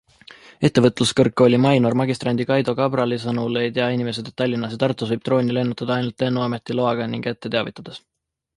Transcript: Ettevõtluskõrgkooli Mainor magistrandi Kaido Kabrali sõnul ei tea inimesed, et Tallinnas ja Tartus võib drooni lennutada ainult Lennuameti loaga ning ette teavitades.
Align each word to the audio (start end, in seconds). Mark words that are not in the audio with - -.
Ettevõtluskõrgkooli 0.67 1.57
Mainor 1.65 1.95
magistrandi 2.01 2.47
Kaido 2.51 2.75
Kabrali 2.79 3.19
sõnul 3.25 3.61
ei 3.63 3.73
tea 3.77 3.91
inimesed, 3.97 4.33
et 4.33 4.39
Tallinnas 4.43 4.75
ja 4.77 4.81
Tartus 4.87 5.13
võib 5.15 5.23
drooni 5.29 5.57
lennutada 5.59 5.99
ainult 5.99 6.25
Lennuameti 6.27 6.79
loaga 6.81 7.09
ning 7.13 7.33
ette 7.35 7.55
teavitades. 7.59 8.05